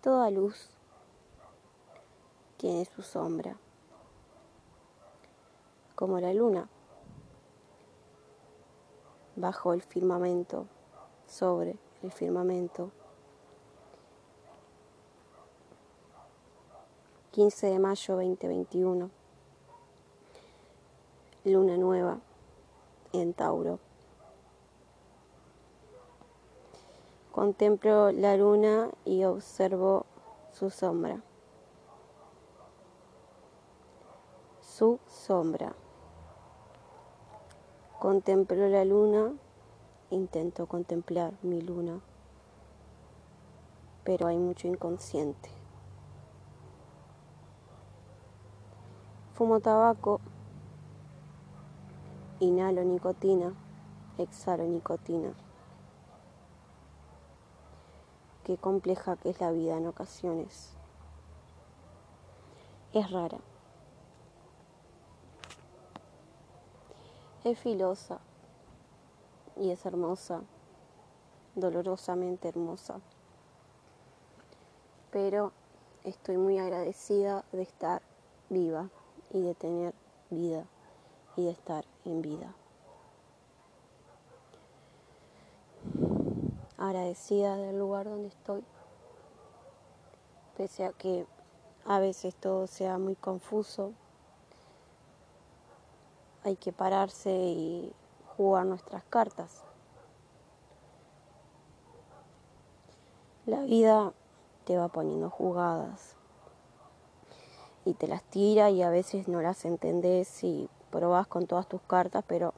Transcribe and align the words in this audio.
Toda 0.00 0.30
luz 0.30 0.70
tiene 2.56 2.86
su 2.86 3.02
sombra, 3.02 3.58
como 5.94 6.18
la 6.20 6.32
luna, 6.32 6.70
bajo 9.36 9.74
el 9.74 9.82
firmamento, 9.82 10.66
sobre 11.26 11.76
el 12.02 12.12
firmamento. 12.12 12.90
15 17.32 17.66
de 17.66 17.78
mayo 17.78 18.14
2021, 18.14 19.10
luna 21.44 21.76
nueva 21.76 22.20
en 23.12 23.34
Tauro. 23.34 23.91
Contemplo 27.32 28.12
la 28.12 28.36
luna 28.36 28.90
y 29.06 29.24
observo 29.24 30.04
su 30.50 30.68
sombra. 30.68 31.22
Su 34.60 35.00
sombra. 35.06 35.74
Contemplo 37.98 38.68
la 38.68 38.84
luna, 38.84 39.32
intento 40.10 40.66
contemplar 40.66 41.32
mi 41.40 41.62
luna, 41.62 42.00
pero 44.04 44.26
hay 44.26 44.36
mucho 44.36 44.68
inconsciente. 44.68 45.48
Fumo 49.32 49.60
tabaco, 49.60 50.20
inhalo 52.40 52.84
nicotina, 52.84 53.54
exhalo 54.18 54.64
nicotina. 54.64 55.32
Qué 58.44 58.56
compleja 58.56 59.16
que 59.16 59.30
es 59.30 59.40
la 59.40 59.52
vida 59.52 59.76
en 59.76 59.86
ocasiones. 59.86 60.74
Es 62.92 63.10
rara. 63.10 63.38
Es 67.44 67.58
filosa 67.58 68.20
y 69.56 69.70
es 69.70 69.86
hermosa, 69.86 70.42
dolorosamente 71.54 72.48
hermosa. 72.48 73.00
Pero 75.12 75.52
estoy 76.04 76.36
muy 76.36 76.58
agradecida 76.58 77.44
de 77.52 77.62
estar 77.62 78.02
viva 78.50 78.88
y 79.30 79.40
de 79.40 79.54
tener 79.54 79.94
vida 80.30 80.66
y 81.36 81.44
de 81.44 81.50
estar 81.50 81.84
en 82.04 82.22
vida. 82.22 82.54
Agradecida 86.82 87.56
del 87.56 87.78
lugar 87.78 88.06
donde 88.06 88.28
estoy, 88.28 88.64
pese 90.56 90.84
a 90.84 90.92
que 90.92 91.26
a 91.86 92.00
veces 92.00 92.34
todo 92.34 92.66
sea 92.66 92.98
muy 92.98 93.14
confuso, 93.14 93.92
hay 96.42 96.56
que 96.56 96.72
pararse 96.72 97.30
y 97.30 97.92
jugar 98.36 98.66
nuestras 98.66 99.04
cartas. 99.04 99.62
La 103.46 103.62
vida 103.62 104.12
te 104.64 104.76
va 104.76 104.88
poniendo 104.88 105.30
jugadas 105.30 106.16
y 107.84 107.94
te 107.94 108.08
las 108.08 108.24
tira 108.24 108.70
y 108.70 108.82
a 108.82 108.90
veces 108.90 109.28
no 109.28 109.40
las 109.40 109.64
entendés 109.64 110.42
y 110.42 110.68
probás 110.90 111.28
con 111.28 111.46
todas 111.46 111.68
tus 111.68 111.80
cartas, 111.82 112.24
pero 112.26 112.54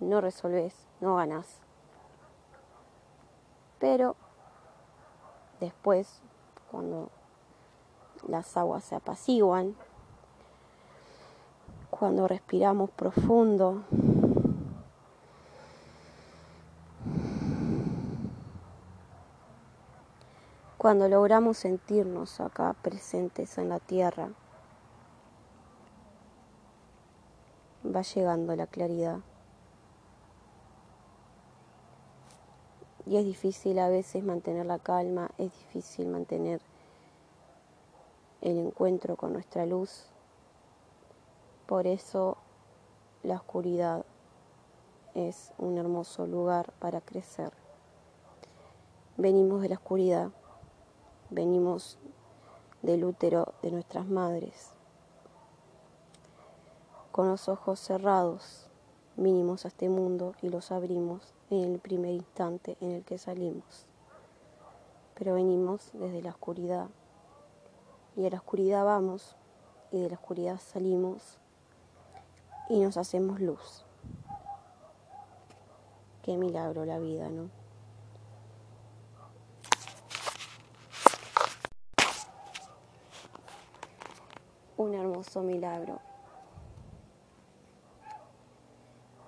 no 0.00 0.20
resolvés, 0.20 0.74
no 1.00 1.14
ganás. 1.14 1.65
Pero 3.78 4.16
después, 5.60 6.20
cuando 6.70 7.10
las 8.26 8.56
aguas 8.56 8.84
se 8.84 8.94
apaciguan, 8.94 9.76
cuando 11.90 12.28
respiramos 12.28 12.90
profundo, 12.90 13.82
cuando 20.78 21.08
logramos 21.08 21.58
sentirnos 21.58 22.40
acá 22.40 22.74
presentes 22.82 23.58
en 23.58 23.68
la 23.68 23.80
tierra, 23.80 24.28
va 27.84 28.02
llegando 28.02 28.54
la 28.56 28.66
claridad. 28.66 29.18
Y 33.06 33.16
es 33.16 33.24
difícil 33.24 33.78
a 33.78 33.88
veces 33.88 34.24
mantener 34.24 34.66
la 34.66 34.80
calma, 34.80 35.30
es 35.38 35.52
difícil 35.52 36.08
mantener 36.08 36.60
el 38.40 38.58
encuentro 38.58 39.16
con 39.16 39.32
nuestra 39.32 39.64
luz. 39.64 40.06
Por 41.66 41.86
eso 41.86 42.36
la 43.22 43.36
oscuridad 43.36 44.04
es 45.14 45.52
un 45.58 45.78
hermoso 45.78 46.26
lugar 46.26 46.72
para 46.80 47.00
crecer. 47.00 47.52
Venimos 49.16 49.62
de 49.62 49.68
la 49.68 49.76
oscuridad, 49.76 50.30
venimos 51.30 51.98
del 52.82 53.04
útero 53.04 53.54
de 53.62 53.70
nuestras 53.70 54.06
madres. 54.06 54.72
Con 57.12 57.28
los 57.28 57.48
ojos 57.48 57.78
cerrados, 57.78 58.68
vinimos 59.16 59.64
a 59.64 59.68
este 59.68 59.88
mundo 59.88 60.34
y 60.42 60.50
los 60.50 60.70
abrimos 60.72 61.35
en 61.50 61.72
el 61.74 61.78
primer 61.78 62.12
instante 62.12 62.76
en 62.80 62.92
el 62.92 63.04
que 63.04 63.18
salimos. 63.18 63.86
Pero 65.14 65.34
venimos 65.34 65.90
desde 65.92 66.22
la 66.22 66.30
oscuridad 66.30 66.88
y 68.16 68.26
a 68.26 68.30
la 68.30 68.38
oscuridad 68.38 68.84
vamos 68.84 69.36
y 69.92 70.00
de 70.00 70.08
la 70.08 70.16
oscuridad 70.16 70.58
salimos 70.58 71.38
y 72.68 72.80
nos 72.80 72.96
hacemos 72.96 73.40
luz. 73.40 73.84
Qué 76.22 76.36
milagro 76.36 76.84
la 76.84 76.98
vida, 76.98 77.28
¿no? 77.28 77.48
Un 84.76 84.94
hermoso 84.94 85.42
milagro. 85.42 86.00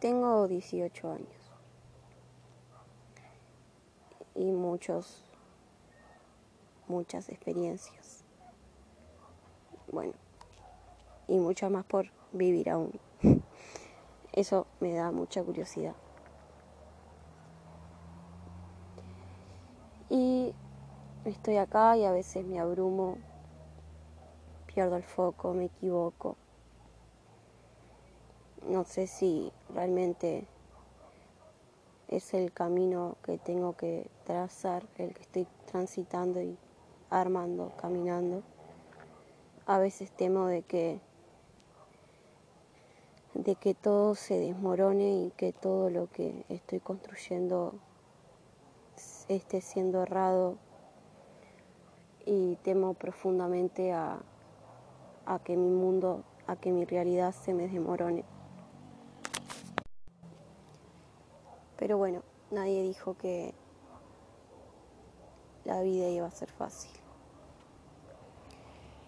Tengo 0.00 0.48
18 0.48 1.12
años. 1.12 1.39
Y 4.40 4.52
muchos, 4.52 5.22
muchas 6.88 7.28
experiencias. 7.28 8.24
Bueno, 9.92 10.14
y 11.28 11.36
mucho 11.36 11.68
más 11.68 11.84
por 11.84 12.10
vivir 12.32 12.70
aún. 12.70 12.98
Eso 14.32 14.66
me 14.80 14.94
da 14.94 15.10
mucha 15.10 15.42
curiosidad. 15.42 15.94
Y 20.08 20.54
estoy 21.24 21.58
acá 21.58 21.98
y 21.98 22.04
a 22.04 22.12
veces 22.12 22.46
me 22.46 22.58
abrumo, 22.58 23.18
pierdo 24.66 24.96
el 24.96 25.04
foco, 25.04 25.52
me 25.52 25.66
equivoco. 25.66 26.36
No 28.66 28.84
sé 28.84 29.06
si 29.06 29.52
realmente 29.74 30.46
es 32.10 32.34
el 32.34 32.52
camino 32.52 33.16
que 33.22 33.38
tengo 33.38 33.76
que 33.76 34.10
trazar, 34.24 34.84
el 34.98 35.14
que 35.14 35.22
estoy 35.22 35.46
transitando 35.66 36.42
y 36.42 36.58
armando, 37.08 37.72
caminando. 37.76 38.42
A 39.64 39.78
veces 39.78 40.10
temo 40.10 40.46
de 40.46 40.62
que 40.62 41.00
de 43.34 43.54
que 43.54 43.74
todo 43.74 44.16
se 44.16 44.40
desmorone 44.40 45.26
y 45.26 45.30
que 45.36 45.52
todo 45.52 45.88
lo 45.88 46.10
que 46.10 46.44
estoy 46.48 46.80
construyendo 46.80 47.74
esté 49.28 49.60
siendo 49.60 50.02
errado 50.02 50.56
y 52.26 52.56
temo 52.56 52.94
profundamente 52.94 53.92
a, 53.92 54.20
a 55.26 55.38
que 55.38 55.56
mi 55.56 55.70
mundo, 55.70 56.24
a 56.48 56.56
que 56.56 56.72
mi 56.72 56.84
realidad 56.84 57.32
se 57.32 57.54
me 57.54 57.68
desmorone. 57.68 58.24
Pero 61.90 61.98
bueno, 61.98 62.22
nadie 62.52 62.84
dijo 62.84 63.16
que 63.16 63.52
la 65.64 65.82
vida 65.82 66.08
iba 66.08 66.24
a 66.24 66.30
ser 66.30 66.48
fácil, 66.48 66.92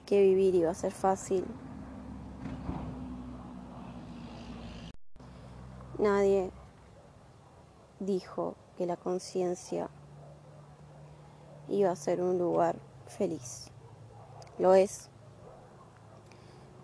que 0.05 0.20
vivir 0.20 0.56
iba 0.56 0.69
a 0.69 0.75
ser 0.75 0.90
fácil. 0.90 1.46
Nadie 6.00 6.50
dijo 8.00 8.56
que 8.76 8.87
la 8.87 8.96
conciencia 8.96 9.88
iba 11.69 11.93
a 11.93 11.94
ser 11.94 12.20
un 12.20 12.37
lugar 12.37 12.75
feliz. 13.06 13.70
Lo 14.58 14.75
es. 14.75 15.08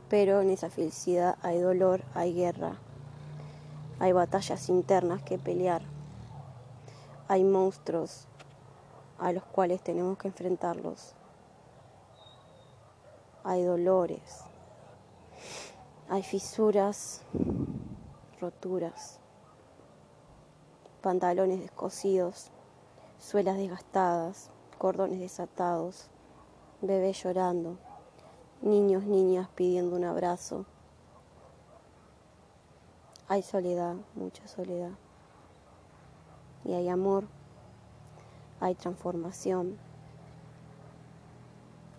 Pero 0.08 0.42
en 0.42 0.50
esa 0.50 0.70
felicidad 0.70 1.36
hay 1.42 1.58
dolor, 1.58 2.04
hay 2.14 2.34
guerra, 2.34 2.78
hay 4.00 4.12
batallas 4.12 4.68
internas 4.68 5.22
que 5.22 5.38
pelear. 5.38 5.82
Hay 7.26 7.44
monstruos 7.44 8.28
a 9.18 9.32
los 9.32 9.44
cuales 9.44 9.82
tenemos 9.82 10.16
que 10.18 10.28
enfrentarlos. 10.28 11.14
Hay 13.44 13.64
dolores, 13.64 14.44
hay 16.08 16.22
fisuras, 16.22 17.22
roturas, 18.40 19.18
pantalones 21.02 21.60
descosidos, 21.60 22.50
suelas 23.18 23.56
desgastadas, 23.56 24.50
cordones 24.76 25.18
desatados, 25.18 26.08
bebés 26.80 27.22
llorando, 27.22 27.78
niños, 28.60 29.04
niñas 29.04 29.48
pidiendo 29.54 29.96
un 29.96 30.04
abrazo. 30.04 30.66
Hay 33.30 33.42
soledad, 33.42 33.94
mucha 34.14 34.48
soledad. 34.48 34.92
Y 36.64 36.72
hay 36.72 36.88
amor, 36.88 37.24
hay 38.58 38.74
transformación, 38.74 39.76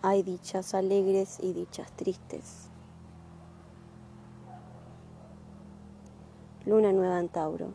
hay 0.02 0.24
dichas 0.24 0.74
alegres 0.74 1.38
y 1.40 1.52
dichas 1.52 1.92
tristes. 1.92 2.68
Luna 6.66 6.90
nueva 6.92 7.20
en 7.20 7.28
Tauro. 7.28 7.74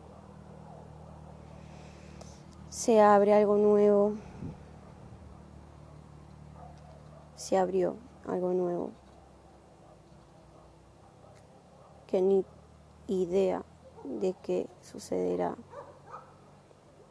Se 2.68 3.00
abre 3.00 3.32
algo 3.32 3.56
nuevo. 3.56 4.16
Se 7.36 7.56
abrió 7.56 7.96
algo 8.26 8.52
nuevo. 8.52 8.90
Que 12.06 12.20
ni 12.20 12.44
idea 13.08 13.64
de 14.04 14.34
qué 14.42 14.68
sucederá. 14.80 15.56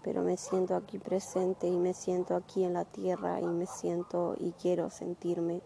Pero 0.03 0.21
me 0.21 0.37
siento 0.37 0.75
aquí 0.75 0.99
presente 0.99 1.67
y 1.67 1.77
me 1.77 1.93
siento 1.93 2.35
aquí 2.35 2.63
en 2.63 2.73
la 2.73 2.85
tierra 2.85 3.39
y 3.41 3.47
me 3.47 3.65
siento 3.65 4.35
y 4.37 4.51
quiero 4.51 4.89
sentirme 4.89 5.61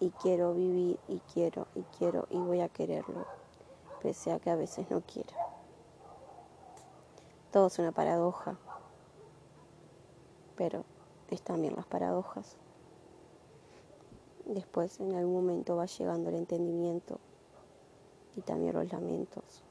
y 0.00 0.10
quiero 0.10 0.52
vivir 0.52 0.98
y 1.06 1.20
quiero 1.32 1.68
y 1.74 1.82
quiero 1.96 2.26
y 2.30 2.38
voy 2.38 2.60
a 2.60 2.68
quererlo 2.68 3.24
pese 4.02 4.32
a 4.32 4.40
que 4.40 4.50
a 4.50 4.56
veces 4.56 4.90
no 4.90 5.00
quiera. 5.02 5.36
Todo 7.52 7.68
es 7.68 7.78
una 7.78 7.92
paradoja, 7.92 8.58
pero 10.56 10.84
es 11.30 11.40
también 11.42 11.76
las 11.76 11.86
paradojas. 11.86 12.56
Después 14.44 14.98
en 14.98 15.14
algún 15.14 15.34
momento 15.34 15.76
va 15.76 15.86
llegando 15.86 16.30
el 16.30 16.34
entendimiento 16.34 17.20
y 18.36 18.40
también 18.40 18.74
los 18.74 18.90
lamentos, 18.92 19.62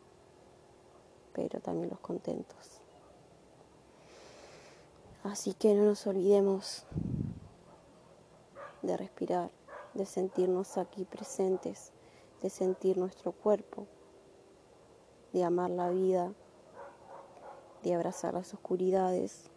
pero 1.34 1.60
también 1.60 1.90
los 1.90 2.00
contentos. 2.00 2.82
Así 5.24 5.54
que 5.54 5.76
no 5.76 5.84
nos 5.84 6.08
olvidemos 6.08 6.84
de 8.82 8.98
respirar, 8.98 9.52
de 9.94 10.06
sentirnos 10.06 10.78
aquí 10.78 11.06
presentes, 11.06 11.92
de 12.42 12.50
sentir 12.50 12.98
nuestro 12.98 13.32
cuerpo, 13.32 13.86
de 15.32 15.44
amar 15.44 15.70
la 15.70 15.90
vida, 15.90 16.34
de 17.84 17.94
abrazar 17.94 18.34
las 18.34 18.54
oscuridades, 18.54 19.50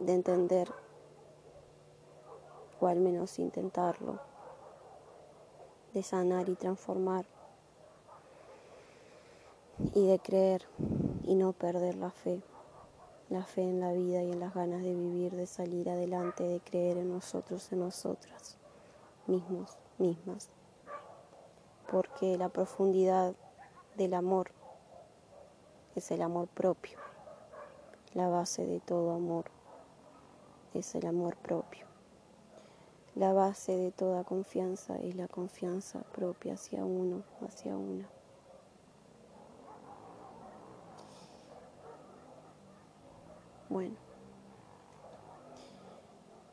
de 0.00 0.14
entender, 0.14 0.72
o 2.80 2.88
al 2.88 2.98
menos 2.98 3.38
intentarlo, 3.38 4.20
de 5.96 6.02
sanar 6.02 6.50
y 6.50 6.56
transformar, 6.56 7.24
y 9.94 10.06
de 10.06 10.18
creer 10.18 10.66
y 11.24 11.34
no 11.34 11.54
perder 11.54 11.94
la 11.94 12.10
fe, 12.10 12.42
la 13.30 13.42
fe 13.44 13.62
en 13.62 13.80
la 13.80 13.94
vida 13.94 14.22
y 14.22 14.30
en 14.30 14.40
las 14.40 14.52
ganas 14.52 14.82
de 14.82 14.94
vivir, 14.94 15.32
de 15.32 15.46
salir 15.46 15.88
adelante, 15.88 16.44
de 16.44 16.60
creer 16.60 16.98
en 16.98 17.10
nosotros, 17.10 17.72
en 17.72 17.80
nosotras 17.80 18.58
mismos, 19.26 19.78
mismas, 19.96 20.50
porque 21.90 22.36
la 22.36 22.50
profundidad 22.50 23.34
del 23.96 24.12
amor 24.12 24.50
es 25.94 26.10
el 26.10 26.20
amor 26.20 26.46
propio. 26.48 26.98
La 28.12 28.28
base 28.28 28.66
de 28.66 28.80
todo 28.80 29.14
amor 29.14 29.46
es 30.74 30.94
el 30.94 31.06
amor 31.06 31.36
propio. 31.36 31.85
La 33.16 33.32
base 33.32 33.72
de 33.72 33.92
toda 33.92 34.24
confianza 34.24 34.94
es 34.98 35.16
la 35.16 35.26
confianza 35.26 36.02
propia 36.12 36.52
hacia 36.52 36.84
uno, 36.84 37.22
hacia 37.40 37.74
una. 37.74 38.06
Bueno, 43.70 43.94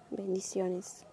bendiciones. 0.10 1.06